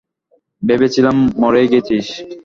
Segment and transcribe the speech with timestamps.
[0.63, 2.07] ভেবেছিলাম মরেই গেছিস।